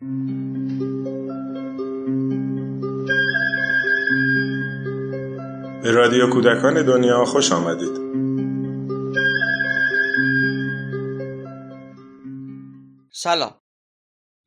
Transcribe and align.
به 0.00 0.06
رادیو 5.90 6.30
کودکان 6.30 6.86
دنیا 6.86 7.24
خوش 7.24 7.52
آمدید 7.52 8.00
سلام 13.12 13.60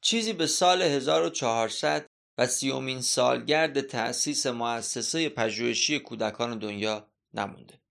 چیزی 0.02 0.34
به 0.34 0.48
سال 0.48 0.82
1400 0.82 2.06
و 2.38 2.48
سیومین 2.48 3.02
سالگرد 3.02 3.82
تأسیس 3.82 4.48
مؤسسه 4.48 5.30
پژوهشی 5.30 6.00
کودکان 6.00 6.60
دنیا 6.60 7.08
نمونده. 7.34 7.82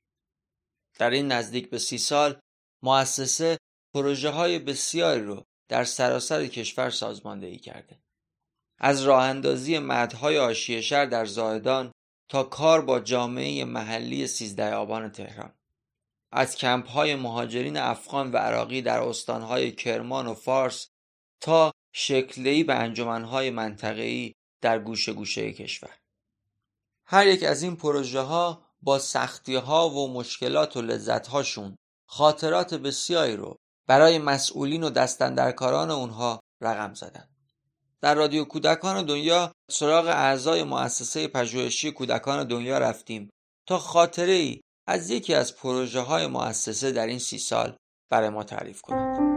در 0.98 1.10
این 1.10 1.32
نزدیک 1.32 1.70
به 1.70 1.78
سی 1.78 1.98
سال 1.98 2.40
مؤسسه 2.82 3.58
پروژه 3.94 4.30
های 4.30 4.58
بسیاری 4.58 5.22
رو 5.22 5.44
در 5.68 5.84
سراسر 5.84 6.46
کشور 6.46 6.90
سازماندهی 6.90 7.58
کرده. 7.58 8.02
از 8.78 9.02
راه 9.02 9.22
اندازی 9.22 9.78
مدهای 9.78 10.38
آشیه 10.38 10.80
شهر 10.80 11.06
در 11.06 11.26
زاهدان 11.26 11.92
تا 12.28 12.42
کار 12.42 12.80
با 12.80 13.00
جامعه 13.00 13.64
محلی 13.64 14.26
سیزده 14.26 14.74
آبان 14.74 15.12
تهران. 15.12 15.54
از 16.32 16.56
کمپ 16.56 16.88
های 16.88 17.14
مهاجرین 17.14 17.76
افغان 17.76 18.32
و 18.32 18.36
عراقی 18.36 18.82
در 18.82 19.00
استانهای 19.00 19.72
کرمان 19.72 20.26
و 20.26 20.34
فارس 20.34 20.88
تا 21.40 21.72
شکلی 21.94 22.64
به 22.64 22.74
انجمنهای 22.74 23.50
منطقه‌ای 23.50 24.32
در 24.60 24.78
گوشه 24.78 25.12
گوشه 25.12 25.52
کشور. 25.52 25.98
هر 27.06 27.26
یک 27.26 27.42
از 27.42 27.62
این 27.62 27.76
پروژه 27.76 28.20
ها 28.20 28.66
با 28.82 28.98
سختی 28.98 29.54
ها 29.54 29.90
و 29.90 30.12
مشکلات 30.12 30.76
و 30.76 30.82
لذت 30.82 31.26
هاشون 31.26 31.76
خاطرات 32.08 32.74
بسیاری 32.74 33.36
رو 33.36 33.56
برای 33.86 34.18
مسئولین 34.18 34.82
و 34.82 34.90
دستندرکاران 34.90 35.90
اونها 35.90 36.40
رقم 36.60 36.94
زدن. 36.94 37.28
در 38.00 38.14
رادیو 38.14 38.44
کودکان 38.44 39.06
دنیا 39.06 39.52
سراغ 39.70 40.06
اعضای 40.06 40.64
مؤسسه 40.64 41.28
پژوهشی 41.28 41.92
کودکان 41.92 42.44
دنیا 42.44 42.78
رفتیم 42.78 43.30
تا 43.66 43.78
خاطره 43.78 44.32
ای 44.32 44.60
از 44.86 45.10
یکی 45.10 45.34
از 45.34 45.56
پروژه 45.56 46.00
های 46.00 46.26
مؤسسه 46.26 46.92
در 46.92 47.06
این 47.06 47.18
سی 47.18 47.38
سال 47.38 47.76
برای 48.10 48.28
ما 48.28 48.44
تعریف 48.44 48.80
کنند. 48.80 49.32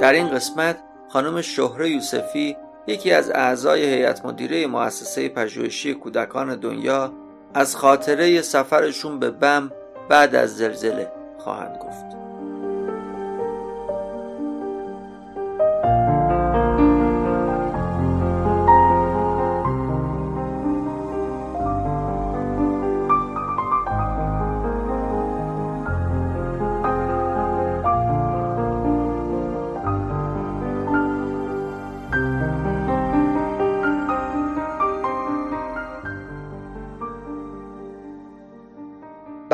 در 0.00 0.12
این 0.12 0.30
قسمت 0.30 0.82
خانم 1.12 1.42
شهره 1.42 1.90
یوسفی 1.90 2.56
یکی 2.86 3.12
از 3.12 3.30
اعضای 3.30 3.84
هیئت 3.84 4.24
مدیره 4.24 4.66
مؤسسه 4.66 5.28
پژوهشی 5.28 5.94
کودکان 5.94 6.56
دنیا 6.56 7.12
از 7.54 7.76
خاطره 7.76 8.42
سفرشون 8.42 9.18
به 9.18 9.30
بم 9.30 9.72
بعد 10.08 10.34
از 10.34 10.56
زلزله 10.56 11.12
خواهند 11.38 11.76
گفت. 11.78 12.17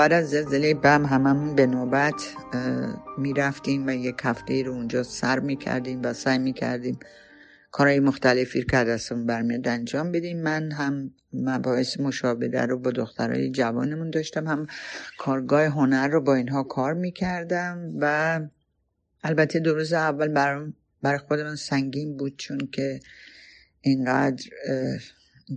بعد 0.05 0.13
از 0.13 0.31
زلزله 0.31 0.75
بم 0.75 1.07
هممون 1.07 1.55
به 1.55 1.67
نوبت 1.67 2.35
می‌رفتیم 3.19 3.87
و 3.87 3.91
یک 3.91 4.17
هفته 4.23 4.63
رو 4.63 4.73
اونجا 4.73 5.03
سر 5.03 5.41
می‌کردیم 5.41 6.01
و 6.03 6.13
سعی 6.13 6.39
می‌کردیم 6.39 6.99
کارهای 7.71 8.01
مختلفی 8.01 8.63
که 8.63 8.77
دستمون 8.77 9.27
برمیاد 9.27 9.69
انجام 9.69 10.13
بدیم. 10.13 10.43
من 10.43 10.73
هم 10.73 11.11
مباحث 11.33 12.01
مشابه 12.01 12.67
رو 12.67 12.79
با 12.79 12.91
دخترای 12.91 13.51
جوانمون 13.51 14.11
داشتم 14.11 14.47
هم 14.47 14.67
کارگاه 15.19 15.65
هنر 15.65 16.09
رو 16.09 16.21
با 16.21 16.35
اینها 16.35 16.63
کار 16.63 16.95
می‌کردم 16.95 17.93
و 18.01 18.41
البته 19.23 19.59
دو 19.59 19.75
روز 19.75 19.93
اول 19.93 20.29
برام 20.29 20.75
برای 21.03 21.19
خود 21.19 21.41
من 21.41 21.57
سنگین 21.57 22.17
بود 22.17 22.37
چون 22.37 22.59
که 22.73 23.01
اینقدر 23.81 24.45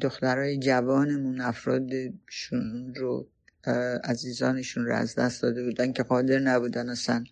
دخترای 0.02 0.59
جوانمون 0.59 1.41
افرادشون 1.41 2.94
رو 2.96 3.28
عزیزانشون 4.04 4.86
رو 4.86 4.96
از 4.96 5.16
دست 5.16 5.42
داده 5.42 5.64
بودن 5.64 5.94
که 5.94 6.04
قادر 6.04 6.40
نبودن 6.40 6.90
اصلا 6.90 7.24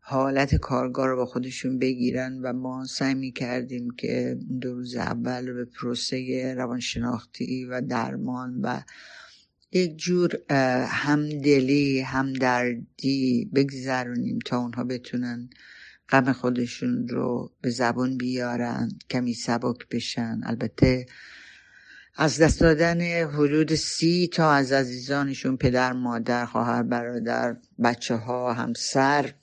حالت 0.00 0.54
کارگاه 0.54 1.06
رو 1.06 1.16
با 1.16 1.26
خودشون 1.26 1.78
بگیرن 1.78 2.38
و 2.42 2.52
ما 2.52 2.86
سعی 2.86 3.14
می 3.14 3.32
کردیم 3.32 3.90
که 3.90 4.38
دو 4.60 4.74
روز 4.74 4.96
اول 4.96 5.52
به 5.52 5.64
پروسه 5.64 6.54
روانشناختی 6.56 7.64
و 7.64 7.80
درمان 7.80 8.60
و 8.62 8.82
یک 9.72 9.96
جور 9.96 10.52
همدلی 10.88 12.00
همدردی 12.00 13.50
بگذرونیم 13.54 14.38
تا 14.38 14.58
اونها 14.58 14.84
بتونن 14.84 15.50
غم 16.08 16.32
خودشون 16.32 17.08
رو 17.08 17.52
به 17.60 17.70
زبان 17.70 18.16
بیارن 18.16 18.88
کمی 19.10 19.34
سبک 19.34 19.88
بشن. 19.90 20.40
البته 20.44 21.06
از 22.18 22.38
دست 22.38 22.60
دادن 22.60 23.00
حدود 23.24 23.74
سی 23.74 24.28
تا 24.32 24.52
از 24.52 24.72
عزیزانشون 24.72 25.56
پدر 25.56 25.92
مادر 25.92 26.46
خواهر 26.46 26.82
برادر 26.82 27.56
بچه 27.84 28.16
ها 28.16 28.52
همسر 28.52 29.34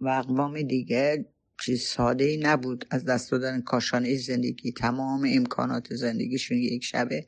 و 0.00 0.08
اقوام 0.08 0.62
دیگه 0.62 1.26
چیز 1.60 1.82
ساده 1.82 2.24
ای 2.24 2.36
نبود. 2.36 2.86
از 2.90 3.04
دست 3.04 3.30
دادن 3.30 3.60
کاشانه 3.60 4.16
زندگی 4.16 4.72
تمام 4.72 5.26
امکانات 5.32 5.94
زندگیشون 5.94 6.58
یک 6.58 6.84
شبه 6.84 7.26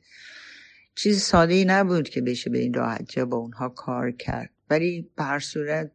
چیز 0.95 1.21
ساده 1.21 1.53
ای 1.53 1.65
نبود 1.65 2.09
که 2.09 2.21
بشه 2.21 2.49
به 2.49 2.59
این 2.59 2.73
راحتی 2.73 3.23
با 3.23 3.37
اونها 3.37 3.69
کار 3.69 4.11
کرد. 4.11 4.49
ولی 4.69 5.09
به 5.15 5.39
صورت 5.39 5.91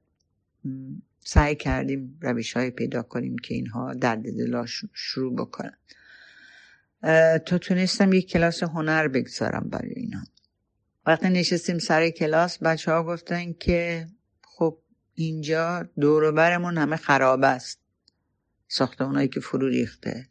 سعی 1.21 1.55
کردیم 1.55 2.19
روش 2.21 2.53
های 2.53 2.71
پیدا 2.71 3.03
کنیم 3.03 3.39
که 3.39 3.55
اینها 3.55 3.95
درد 3.95 4.23
دلاشون 4.23 4.91
شروع 4.93 5.37
بکنن. 5.37 5.77
تا 7.47 7.59
تونستم 7.61 8.13
یک 8.13 8.29
کلاس 8.31 8.63
هنر 8.63 9.09
بگذارم 9.09 9.69
برای 9.69 9.93
اینا. 9.97 10.25
وقتی 11.07 11.29
نشستیم 11.29 11.79
سر 11.79 12.11
کلاس 12.11 12.59
بچه 12.59 12.93
ها 12.93 13.03
گفتن 13.03 13.53
که 13.53 14.07
خب 14.43 14.79
اینجا 15.15 15.89
دوروبرمون 16.01 16.79
همه 16.79 16.97
خراب 16.97 17.45
است. 17.45 17.81
ساختمانهایی 18.69 19.29
که 19.29 19.41
فرو 19.41 19.69
ریخته 19.69 20.29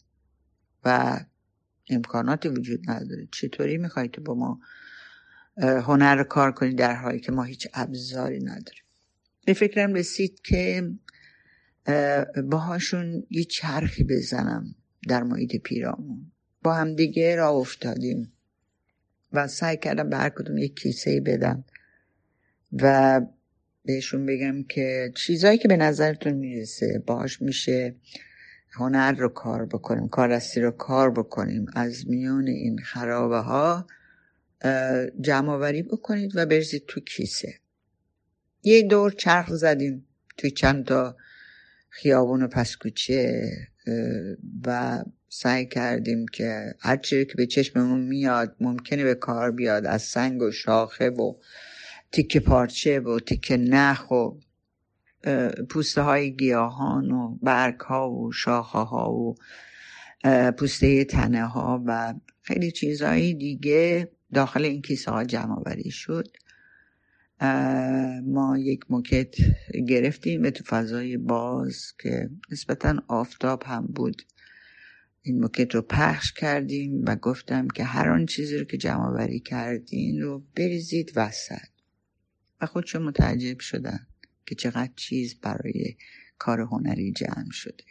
و 0.84 1.20
امکاناتی 1.90 2.50
وجود 2.50 2.90
نداره. 2.90 3.28
چطوری 3.32 3.78
می‌خوای 3.78 4.08
تو 4.08 4.22
با 4.22 4.34
ما 4.34 4.60
هنر 5.58 6.24
کار 6.24 6.52
کنی 6.52 6.74
در 6.74 6.96
حالی 6.96 7.20
که 7.20 7.32
ما 7.32 7.44
هیچ 7.44 7.68
ابزاری 7.74 8.40
نداریم؟ 8.40 8.84
به 9.46 9.54
فکرم 9.54 9.94
رسید 9.94 10.42
که 10.42 10.92
باهاشون 12.44 13.24
یه 13.30 13.44
چرخی 13.44 14.04
بزنم 14.04 14.76
در 15.08 15.24
محیط 15.24 15.56
پیرامون. 15.56 16.32
با 16.66 16.74
هم 16.74 16.96
دیگه 16.96 17.36
را 17.36 17.50
افتادیم 17.50 18.34
و 19.34 19.48
سعی 19.48 19.78
کردم 19.78 20.10
به 20.10 20.18
هر 20.18 20.30
کدوم 20.30 20.58
یک 20.58 20.76
کیسه 20.76 21.22
بدم 21.22 21.64
و 22.74 23.22
بهشون 23.86 24.26
بگم 24.26 24.64
که 24.64 25.12
چیزایی 25.16 25.58
که 25.58 25.68
به 25.68 25.78
نظرتون 25.78 26.34
می‌رسه 26.34 27.04
باش 27.06 27.42
میشه 27.42 27.96
هنر 28.72 29.12
رو 29.12 29.30
کار 29.30 29.66
بکنیم 29.66 30.08
کارستی 30.08 30.62
رو 30.62 30.72
کار 30.72 31.12
بکنیم 31.12 31.66
از 31.74 32.10
میون 32.10 32.48
این 32.48 32.80
خرابه 32.80 33.38
ها 33.38 33.88
جمع 35.22 35.50
آوری 35.50 35.84
بکنید 35.84 36.32
و 36.36 36.46
برزید 36.46 36.84
تو 36.88 37.02
کیسه 37.02 37.60
یه 38.64 38.82
دور 38.82 39.12
چرخ 39.12 39.54
زدیم 39.54 40.08
توی 40.38 40.52
چند 40.52 40.86
تا 40.86 41.18
خیابون 41.90 42.44
و 42.44 42.48
پسکوچه. 42.48 43.52
و 44.66 45.04
سعی 45.30 45.66
کردیم 45.66 46.26
که 46.28 46.76
هر 46.80 46.98
چیزی 46.98 47.26
که 47.26 47.34
به 47.38 47.46
چشممون 47.46 48.02
میاد 48.02 48.56
ممکنه 48.60 49.04
به 49.04 49.16
کار 49.16 49.52
بیاد 49.52 49.86
از 49.86 50.02
سنگ 50.02 50.42
و 50.42 50.52
شاخه 50.52 51.10
و 51.10 51.34
تیکه 52.12 52.40
پارچه 52.40 53.00
و 53.00 53.20
تیکه 53.20 53.58
نخ 53.58 54.12
و 54.12 54.30
پوسته 55.70 56.02
های 56.02 56.36
گیاهان 56.36 57.12
و 57.12 57.38
برگ 57.42 57.80
ها 57.80 58.12
و 58.12 58.32
شاخه 58.32 58.80
ها 58.80 59.14
و 59.14 59.36
پوسته 60.52 61.06
تنه 61.06 61.46
ها 61.46 61.84
و 61.86 62.14
خیلی 62.42 62.72
چیزهای 62.72 63.34
دیگه 63.34 64.12
داخل 64.34 64.66
این 64.66 64.82
کیسه 64.82 65.12
ها 65.12 65.24
جمع 65.24 65.90
شد. 65.90 66.28
ما 68.26 68.58
یک 68.58 68.86
موکت 68.90 69.36
گرفتیم 69.88 70.42
به 70.42 70.52
تو 70.52 70.64
فضای 70.64 71.18
باز 71.18 71.94
که 72.00 72.30
نسبتا 72.52 73.04
آفتاب 73.08 73.64
هم 73.64 73.86
بود. 73.86 74.22
این 75.22 75.40
موکت 75.40 75.76
رو 75.76 75.82
پخش 75.82 76.34
کردیم 76.34 77.04
و 77.08 77.16
گفتم 77.16 77.68
که 77.68 77.84
هر 77.84 78.10
آن 78.10 78.26
چیزی 78.26 78.58
رو 78.58 78.64
که 78.66 78.78
جمع 78.78 79.10
وری 79.10 79.40
کردین 79.40 80.22
رو 80.22 80.44
بریزید 80.56 81.12
وسط. 81.16 81.68
و 82.62 82.66
خودشون 82.66 83.02
متعجب 83.02 83.60
شدن 83.60 84.08
که 84.46 84.56
چقدر 84.56 84.92
چیز 84.96 85.40
برای 85.40 85.96
کار 86.38 86.62
هنری 86.62 87.12
جمع 87.12 87.52
شده. 87.52 87.84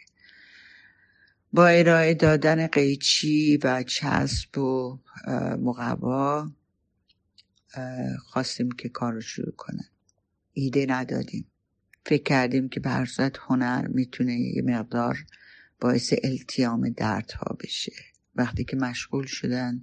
با 1.53 1.67
ارائه 1.67 2.13
دادن 2.13 2.67
قیچی 2.67 3.57
و 3.63 3.83
چسب 3.83 4.57
و 4.57 4.99
مقوا 5.59 6.51
خواستیم 8.25 8.71
که 8.71 8.89
کار 8.89 9.13
رو 9.13 9.21
شروع 9.21 9.51
کنن. 9.51 9.89
ایده 10.53 10.85
ندادیم. 10.89 11.47
فکر 12.05 12.23
کردیم 12.23 12.69
که 12.69 12.79
به 12.79 13.07
هنر 13.47 13.87
می‌تونه 13.87 14.39
یه 14.39 14.61
مقدار 14.61 15.25
باعث 15.79 16.13
التیام 16.23 16.89
دردها 16.89 17.57
بشه. 17.63 17.93
وقتی 18.35 18.63
که 18.63 18.75
مشغول 18.75 19.25
شدن 19.25 19.81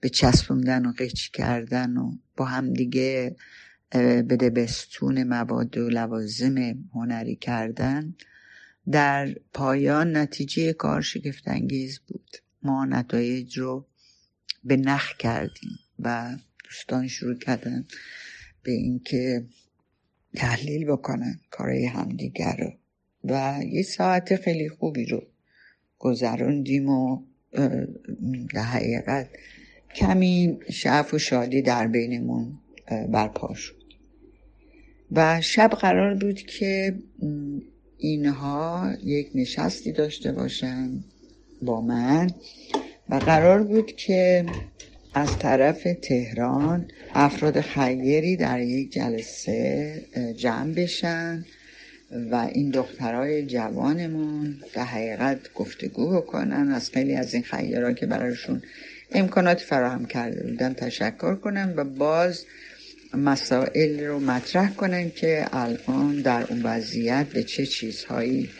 به 0.00 0.08
چسبوندن 0.08 0.86
و 0.86 0.92
قیچی 0.92 1.30
کردن 1.32 1.96
و 1.96 2.16
با 2.36 2.44
هم 2.44 2.72
دیگه 2.72 3.36
بده 4.28 4.50
بستون 4.50 5.22
مواد 5.22 5.78
و 5.78 5.88
لوازم 5.88 6.58
هنری 6.94 7.36
کردن 7.36 8.14
در 8.90 9.34
پایان 9.54 10.16
نتیجه 10.16 10.72
کار 10.72 11.00
شگفتانگیز 11.00 11.98
بود. 11.98 12.36
ما 12.62 12.84
نتایج 12.84 13.58
رو 13.58 13.86
به 14.64 14.76
نخ 14.76 15.16
کردیم 15.16 15.78
و 15.98 16.36
دوستان 16.72 17.08
شروع 17.08 17.38
کردن 17.38 17.84
به 18.62 18.72
اینکه 18.72 19.44
تحلیل 20.36 20.84
بکنن 20.84 21.40
کارهای 21.50 21.86
همدیگر 21.86 22.56
رو. 22.58 22.72
و 23.24 23.60
یه 23.64 23.82
ساعت 23.82 24.36
خیلی 24.36 24.68
خوبی 24.68 25.04
رو 25.04 25.22
گذروندیم 25.98 26.88
و 26.88 27.22
در 28.54 28.62
حقیقت 28.62 29.28
کمی 29.94 30.58
شعف 30.70 31.14
و 31.14 31.18
شادی 31.18 31.62
در 31.62 31.86
بینمون 31.86 32.58
برپا 33.08 33.54
شد. 33.54 33.82
و 35.12 35.40
شب 35.40 35.70
قرار 35.70 36.14
بود 36.14 36.40
که 36.40 36.94
اینها 37.98 38.92
یک 39.04 39.30
نشستی 39.34 39.92
داشته 39.92 40.32
باشن 40.32 41.04
با 41.62 41.80
من 41.80 42.30
و 43.08 43.14
قرار 43.14 43.62
بود 43.62 43.92
که 43.96 44.46
از 45.14 45.38
طرف 45.38 45.86
تهران 46.02 46.84
افراد 47.14 47.60
خیری 47.60 48.36
در 48.36 48.60
یک 48.60 48.92
جلسه 48.92 50.02
جمع 50.36 50.74
بشن 50.74 51.44
و 52.30 52.48
این 52.52 52.70
دخترای 52.70 53.46
جوانمون 53.46 54.56
در 54.74 54.84
حقیقت 54.84 55.38
گفتگو 55.54 56.16
بکنن. 56.16 56.72
از 56.72 56.90
خیلی 56.90 57.14
از 57.14 57.34
این 57.34 57.42
خیرها 57.42 57.92
که 57.92 58.06
برایشون 58.06 58.62
امکانات 59.12 59.60
فراهم 59.60 60.06
کرده 60.06 60.42
بودن 60.42 60.74
تشکر 60.74 61.34
کنن 61.34 61.74
و 61.76 61.84
باز 61.84 62.44
مسائل 63.14 64.00
رو 64.00 64.20
مطرح 64.20 64.74
کنن 64.74 65.10
که 65.10 65.46
الان 65.52 66.20
در 66.22 66.46
اون 66.48 66.62
وضعیت 66.62 67.26
به 67.26 67.42
چه 67.42 67.66
چیزهایی 67.66 68.50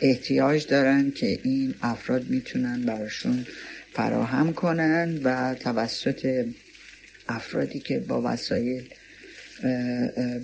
احتیاج 0.00 0.66
دارن 0.66 1.10
که 1.10 1.38
این 1.42 1.74
افراد 1.82 2.30
می‌تونن 2.30 2.82
براشون 2.82 3.46
فراهم 3.92 4.52
کنن 4.52 5.20
و 5.24 5.54
توسط 5.54 6.46
افرادی 7.28 7.80
که 7.80 7.98
با 7.98 8.22
وسایل 8.24 8.88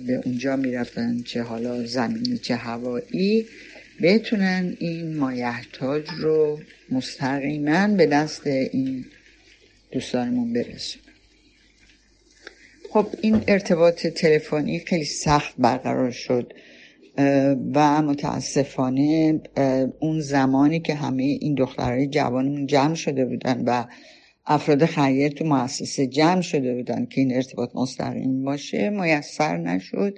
به 0.07 0.21
اونجا 0.25 0.55
می‌رفتن 0.55 1.21
چه 1.21 1.41
حالا 1.41 1.85
زمینی 1.85 2.37
چه 2.37 2.55
هوایی 2.55 3.45
بتونن 4.01 4.75
این 4.79 5.17
مایحتاج 5.17 6.05
رو 6.17 6.59
مستقیما 6.91 7.87
به 7.87 8.05
دست 8.05 8.47
این 8.47 9.05
دوستانمون 9.91 10.53
برسون 10.53 11.01
خب 12.89 13.07
این 13.21 13.43
ارتباط 13.47 14.07
تلفنی 14.07 14.79
خیلی 14.79 15.05
سخت 15.05 15.53
برقرار 15.57 16.11
شد. 16.11 16.53
و 17.73 18.01
متاسفانه 18.01 19.41
اون 19.99 20.19
زمانی 20.19 20.79
که 20.79 20.95
همه 20.95 21.23
این 21.23 21.55
دخترهای 21.55 22.07
جوانمون 22.07 22.65
جمع 22.65 22.95
شده 22.95 23.25
بودن 23.25 23.63
و 23.65 23.85
افراد 24.45 24.85
خیر 24.85 25.31
تو 25.31 25.45
مؤسسه 25.45 26.07
جمع 26.07 26.41
شده 26.41 26.75
بودن 26.75 27.05
که 27.05 27.21
این 27.21 27.35
ارتباط 27.35 27.75
مستقیم 27.75 28.43
باشه 28.43 28.89
میسر 28.89 29.57
نشد. 29.57 30.17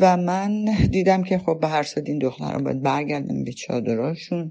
و 0.00 0.16
من 0.16 0.64
دیدم 0.90 1.22
که 1.22 1.38
خب 1.38 1.58
به 1.60 1.68
هر 1.68 1.82
صد 1.82 2.08
این 2.08 2.18
دخترها 2.18 2.58
باید 2.58 2.82
برگردن 2.82 3.44
به 3.44 3.52
چادراشون 3.52 4.50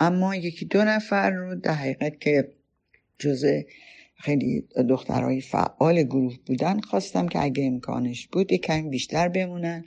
اما 0.00 0.36
یکی 0.36 0.64
دو 0.64 0.84
نفر 0.84 1.30
رو 1.30 1.54
در 1.54 1.72
حقیقت 1.74 2.20
که 2.20 2.48
جزء 3.18 3.60
خیلی 4.22 4.64
دخترهای 4.88 5.40
فعال 5.40 6.02
گروه 6.02 6.38
بودن 6.46 6.80
خواستم 6.80 7.28
که 7.28 7.42
اگه 7.42 7.64
امکانش 7.64 8.28
بود 8.28 8.52
یک 8.52 8.62
کمی 8.62 8.88
بیشتر 8.88 9.28
بمونن. 9.28 9.84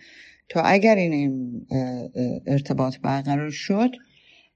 تا 0.49 0.61
اگر 0.61 0.95
این 0.95 1.67
ارتباط 2.47 2.97
برقرار 2.97 3.49
شد 3.49 3.91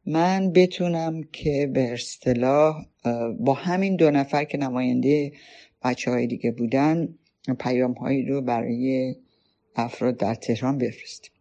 من 0.05 0.51
بتونم 0.51 1.23
که 1.23 1.71
به 1.73 1.93
اصطلاح 1.93 2.85
با 3.39 3.53
همین 3.53 3.95
دو 3.95 4.11
نفر 4.11 4.43
که 4.43 4.57
نماینده 4.57 5.31
بچه 5.83 6.11
های 6.11 6.27
دیگه 6.27 6.51
بودن 6.51 7.15
پیام 7.59 7.91
هایی 7.91 8.25
رو 8.25 8.41
برای 8.41 9.15
افراد 9.75 10.17
در 10.17 10.35
تهران 10.35 10.77
بفرستیم. 10.77 11.31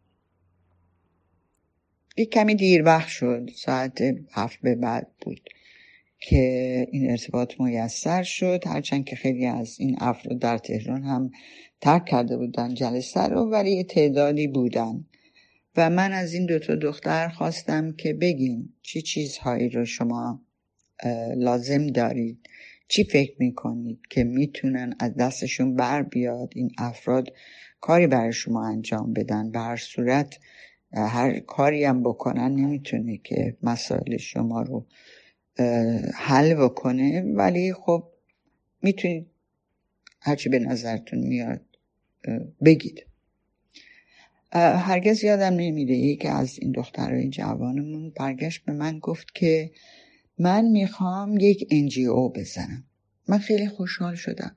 یک 2.16 2.30
کمی 2.30 2.54
دیر 2.54 2.84
وقت 2.84 3.08
شد 3.08 3.50
ساعت 3.56 4.00
هفت 4.32 4.58
به 4.62 4.74
بعد 4.74 5.08
بود. 5.20 5.40
که 6.20 6.86
این 6.92 7.10
ارتباط 7.10 7.60
میسر 7.60 8.22
شد. 8.22 8.62
هرچند 8.66 9.04
که 9.04 9.16
خیلی 9.16 9.46
از 9.46 9.80
این 9.80 9.96
افراد 10.00 10.38
در 10.38 10.58
تهران 10.58 11.02
هم 11.02 11.30
ترک 11.80 12.04
کرده 12.04 12.36
بودن 12.36 12.74
جلسه 12.74 13.20
رو 13.20 13.50
ولی 13.50 13.84
تعدادی 13.84 14.46
بودن. 14.46 15.04
و 15.76 15.90
من 15.90 16.12
از 16.12 16.34
این 16.34 16.46
دوتا 16.46 16.74
دختر 16.74 17.28
خواستم 17.28 17.92
که 17.92 18.12
بگین 18.12 18.68
چی 18.82 19.02
چیزهایی 19.02 19.68
رو 19.68 19.84
شما 19.84 20.42
لازم 21.36 21.86
دارید. 21.86 22.38
چی 22.88 23.04
فکر 23.04 23.34
می‌کنید 23.38 24.00
که 24.10 24.24
می‌تونن 24.24 24.94
از 25.00 25.14
دستشون 25.14 25.76
بر 25.76 26.02
بیاد؟ 26.02 26.52
این 26.56 26.70
افراد 26.78 27.28
کاری 27.80 28.06
برای 28.06 28.32
شما 28.32 28.66
انجام 28.66 29.12
بدن 29.12 29.50
به 29.50 29.58
هر 29.58 29.76
صورت 29.76 30.38
هر 30.92 31.38
کاری 31.38 31.84
هم 31.84 32.02
بکنن 32.02 32.52
نمی‌تونه 32.52 33.16
که 33.16 33.56
مسائل 33.62 34.16
شما 34.16 34.62
رو 34.62 34.86
حل 36.14 36.54
بکنه 36.54 37.22
ولی 37.22 37.72
خب 37.72 38.04
می‌تونید 38.82 39.26
هرچی 40.20 40.48
به 40.48 40.58
نظرتون 40.58 41.18
میاد 41.18 41.60
بگید. 42.64 43.06
هرگز 44.52 45.24
یادم 45.24 45.54
نمیده 45.54 45.94
یکی 45.94 46.28
از 46.28 46.58
این 46.58 46.72
دخترهای 46.72 47.28
جوانمون 47.28 48.10
برگشت 48.10 48.64
به 48.64 48.72
من 48.72 48.98
گفت 48.98 49.34
که 49.34 49.70
من 50.38 50.64
می‌خوام 50.64 51.36
یک 51.40 51.68
انجیو 51.70 52.28
بزنم. 52.28 52.84
من 53.28 53.38
خیلی 53.38 53.68
خوشحال 53.68 54.14
شدم 54.14 54.56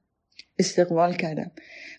استقبال 0.60 1.14
کردم. 1.14 1.52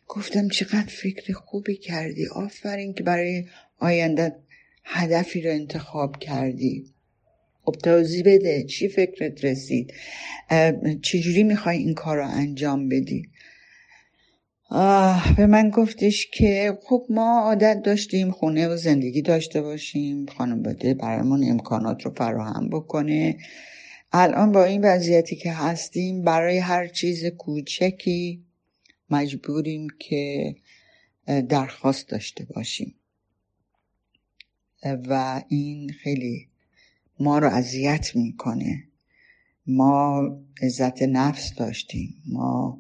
گفتم 0.09 0.49
چقدر 0.49 0.87
فکر 0.89 1.33
خوبی 1.33 1.77
کردی 1.77 2.27
آفرین 2.27 2.95
که 2.95 3.03
برای 3.03 3.45
آینده 3.79 4.37
هدفی 4.85 5.43
رو 5.43 5.51
انتخاب 5.51 6.17
کردی. 6.17 6.92
خب 7.65 7.73
توضیح 7.73 8.23
بده 8.27 8.65
چی 8.65 8.89
فکرت 8.89 9.45
رسید؟ 9.45 9.93
چجوری 11.03 11.43
می‌خوای 11.43 11.79
این 11.79 11.95
کار 11.95 12.17
رو 12.17 12.29
انجام 12.29 12.89
بدی؟ 12.89 13.29
به 15.37 15.47
من 15.47 15.71
گفتش 15.71 16.27
که 16.27 16.79
خب 16.83 17.07
ما 17.09 17.41
عادت 17.41 17.83
داشتیم 17.83 18.31
خونه 18.31 18.69
و 18.69 18.77
زندگی 18.77 19.23
داشته 19.23 19.63
باشیم 19.63 20.27
خانواده 20.27 20.95
برامون 20.95 21.51
امکانات 21.51 22.03
رو 22.03 22.11
فراهم 22.11 22.69
بکنه. 22.69 23.39
الان 24.13 24.53
با 24.53 24.65
این 24.65 24.85
وضعیتی 24.85 25.37
که 25.37 25.53
هستیم 25.53 26.23
برای 26.23 26.59
هر 26.59 26.89
چیز 26.89 27.27
کوچکی 27.27 28.45
مجبوریم 29.11 29.89
که 29.99 30.57
درخواست 31.49 32.09
داشته 32.09 32.45
باشیم. 32.45 32.95
و 34.85 35.43
این 35.49 35.93
خیلی 35.93 36.49
ما 37.23 37.39
رو 37.39 37.49
اذیت 37.49 38.17
می‌کنه. 38.17 38.85
ما 39.67 40.23
عزت 40.63 41.03
نفس 41.03 41.55
داشتیم. 41.55 42.23
ما 42.27 42.79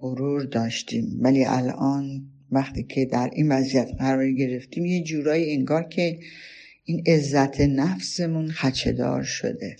غرور 0.00 0.42
داشتیم. 0.42 1.18
ولی 1.20 1.44
الان 1.44 2.22
وقتی 2.50 2.82
که 2.82 3.04
در 3.04 3.30
این 3.32 3.52
وضعیت 3.52 3.90
قرار 3.98 4.32
گرفتیم 4.32 4.86
یه 4.86 5.02
جورایی 5.02 5.54
انگار 5.54 5.82
که 5.82 6.18
این 6.84 7.02
عزت 7.06 7.60
نفسمون 7.60 8.50
خچهدار 8.50 9.22
شده. 9.22 9.76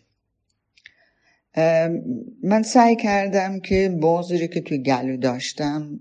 من 2.42 2.62
سعی 2.64 2.96
کردم 2.96 3.60
که 3.60 3.98
بغضی 4.02 4.48
که 4.48 4.60
توی 4.60 4.78
گلو 4.78 5.16
داشتم 5.16 6.00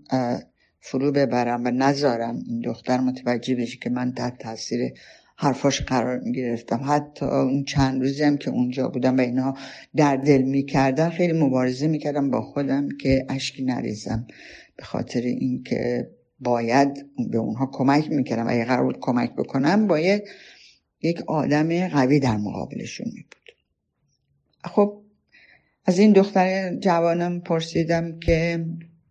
فرو 0.79 1.11
ببرم 1.11 1.65
و 1.65 1.71
نذارم 1.71 2.43
این 2.47 2.61
دختر 2.61 2.99
متوجه 2.99 3.55
بشه 3.55 3.77
که 3.77 3.89
من 3.89 4.13
تحت 4.13 4.37
تاثیر 4.37 4.93
حرفاش 5.39 5.82
قرار 5.82 6.20
می 6.20 6.32
گرفتم 6.32 6.82
حتی 6.86 7.25
اون 7.25 7.63
چند 7.63 8.01
روزی 8.01 8.24
هم 8.24 8.38
که 8.38 8.50
اونجا 8.50 8.88
بودم 8.88 9.17
و 9.17 9.22
اینها 9.22 9.58
در 9.96 10.15
دل 10.15 10.41
می‌کردن 10.41 11.10
خیلی 11.10 11.34
مبارزه 11.34 11.88
می‌کردم 11.88 12.32
با 12.32 12.41
خودم 12.41 12.89
که 13.01 13.25
اشکی 13.29 13.63
نریزم. 13.63 14.27
به 14.75 14.84
خاطر 14.84 15.22
اینکه 15.22 16.10
باید 16.39 17.06
به 17.32 17.38
اونها 17.38 17.70
کمک 17.74 18.12
می‌کردم. 18.12 18.48
اگه 18.48 18.65
قرار 18.65 18.84
بود 18.84 18.98
کمک 19.00 19.36
بکنم 19.36 19.88
باید 19.88 20.24
یک 21.01 21.22
آدم 21.27 21.88
قوی 21.88 22.20
در 22.20 22.38
مقابلشون 22.38 23.08
می 23.13 23.22
بود 23.22 23.51
خب 24.63 25.01
از 25.86 26.00
این 26.00 26.13
دختر 26.13 26.75
جوانم 26.75 27.39
پرسیدم 27.39 28.20
که 28.20 28.65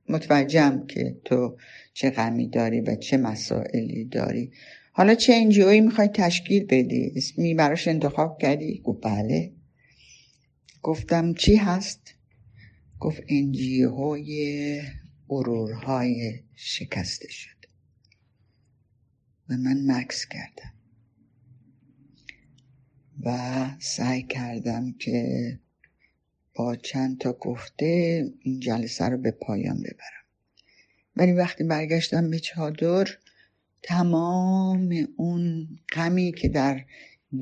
متوجهم 0.09 0.87
که 0.87 1.16
تو 1.25 1.56
چه 1.92 2.11
غمی 2.11 2.49
داری 2.49 2.80
و 2.80 2.95
چه 2.95 3.16
مسائلی 3.16 4.04
داری. 4.04 4.50
حالا 4.98 5.14
چه 5.14 5.34
انجیوی 5.34 5.80
می‌خوای 5.80 6.08
تشکیل 6.08 6.64
بدی؟ 6.64 7.12
اسمی 7.16 7.54
براش 7.54 7.88
انتخاب 7.88 8.38
کردی؟ 8.38 8.80
گفت 8.84 9.00
بله. 9.02 9.52
گفتم 10.82 11.34
چی 11.34 11.56
هست؟ 11.56 12.14
گفت 13.00 13.22
انجیوهای 13.28 14.82
غرورهای 15.28 16.40
شکسته 16.54 17.28
شد. 17.28 17.66
و 19.48 19.56
من 19.56 19.82
مکس 19.86 20.26
کردم. 20.26 20.72
و 23.22 23.68
سعی 23.78 24.22
کردم 24.22 24.92
که 24.98 25.58
با 26.54 26.76
چند 26.76 27.18
تا 27.18 27.32
گفته 27.32 28.24
این 28.40 28.60
جلسه 28.60 29.04
رو 29.04 29.18
به 29.18 29.30
پایان 29.30 29.76
ببرم. 29.78 30.24
ولی 31.16 31.32
وقتی 31.32 31.64
برگشتم 31.64 32.30
به 32.30 32.38
چادر 32.38 33.08
تمام 33.86 35.08
اون 35.16 35.68
غمی 35.92 36.32
که 36.32 36.48
در 36.48 36.80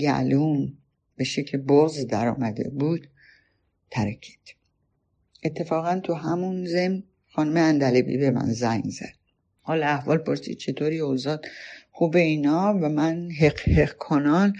گلوم 0.00 0.72
به 1.16 1.24
شکل 1.24 1.58
بز 1.58 2.06
در 2.06 2.28
آمده 2.28 2.70
بود 2.70 3.08
ترکید. 3.90 4.54
اتفاقا 5.44 6.00
تو 6.00 6.14
همون 6.14 6.66
زم 6.66 7.02
خانم 7.26 7.56
اندلبی 7.56 8.16
به 8.16 8.30
من 8.30 8.52
زنگ 8.52 8.84
زد. 8.84 9.14
حال 9.60 9.82
احوال 9.82 10.18
پرسید 10.18 10.58
چطوری 10.58 10.98
اوزاد 10.98 11.46
خوبه 11.90 12.20
اینا؟ 12.20 12.78
و 12.82 12.88
من 12.88 13.30
حق 13.30 13.60
حق 13.60 13.96
کنان 13.96 14.52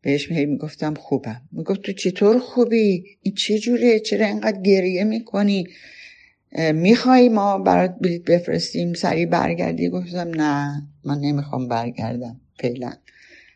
بهش 0.00 0.30
هی 0.32 0.46
می‌گفتم 0.46 0.94
خوبم. 0.94 1.48
می‌گفت 1.52 1.82
تو 1.82 1.92
چطور 1.92 2.38
خوبی؟ 2.38 3.04
این 3.22 3.34
چه 3.34 3.58
جوره 3.58 4.00
چرا 4.00 4.26
اینقدر 4.26 4.60
گریه 4.60 5.04
می‌کنی؟ 5.04 5.66
می‌خوای 6.74 7.28
ما 7.28 7.58
برات 7.58 7.96
بلیت 8.00 8.22
بفرستیم؟ 8.22 8.94
سریع 8.94 9.26
برگردی؟ 9.26 9.88
گفتم 9.88 10.28
نه. 10.28 10.88
من 11.04 11.18
نمی‌خوام 11.18 11.68
برگردم 11.68 12.40
فعلا. 12.58 12.92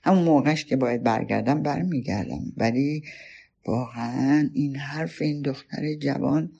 همون 0.02 0.24
موقعش 0.24 0.64
که 0.64 0.76
باید 0.76 1.02
برگردم 1.02 1.62
برمیگردم. 1.62 2.52
ولی 2.56 3.02
واقعا 3.66 4.50
این 4.54 4.76
حرف 4.76 5.22
این 5.22 5.42
دختر 5.42 5.94
جوان 5.94 6.52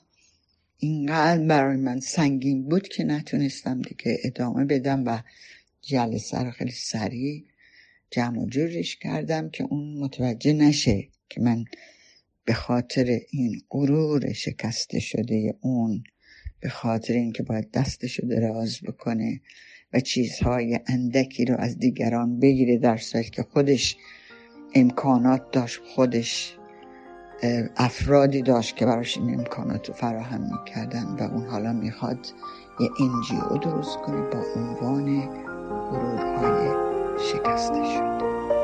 اینقدر 0.78 1.47
برای 1.47 1.76
من 1.76 2.00
سنگین 2.00 2.69
بود 2.69 2.88
که 2.88 3.05
نتونستم 3.05 3.83
دیگه 3.83 4.19
ادامه 4.25 4.64
بدم 4.64 5.05
و 5.07 5.23
جلسه 5.83 6.38
رو 6.43 6.50
خیلی 6.50 6.71
سریع 6.71 7.45
جمع 8.11 8.38
و 8.38 8.47
جورش 8.47 8.97
کردم 8.97 9.50
که 9.50 9.64
اون 9.64 9.99
متوجه 9.99 10.52
نشه 10.52 11.09
که 11.28 11.40
من 11.40 11.64
به 12.45 12.55
خاطر 12.55 13.21
این 13.31 13.62
غرور 13.71 14.33
شکسته 14.33 15.00
شده 15.00 15.55
اون 15.61 16.05
به 16.61 16.69
خاطر 16.69 17.14
اینکه 17.14 17.43
باید 17.43 17.71
دستشو 17.71 18.26
دراز 18.26 18.81
بکنه. 18.81 19.40
و 19.93 20.00
چیزهای 20.00 20.81
اندکی 20.87 21.45
رو 21.45 21.57
از 21.59 21.78
دیگران 21.78 22.40
بگیره 22.40 22.78
در 22.78 22.97
صورتی 22.97 23.31
که 23.31 23.43
خودش 23.43 23.97
امکانات 24.75 25.50
داشت 25.52 25.81
خودش 25.95 26.57
افرادی 27.76 28.43
داشت 28.43 28.76
که 28.76 28.87
براش 28.87 29.19
این 29.19 29.35
امکانات 29.35 29.88
رو 29.88 29.95
فراهم 29.95 30.40
می‌کردن 30.40 31.05
و 31.05 31.23
اون 31.23 31.47
حالا 31.47 31.73
می‌خواد 31.73 32.26
یه 32.81 32.88
انجیو 33.00 33.59
درست 33.59 33.99
کنه 33.99 34.21
با 34.21 34.43
عنوان 34.57 35.21
غرورهای 35.90 36.69
شکسته 37.19 37.85
شد 37.85 38.55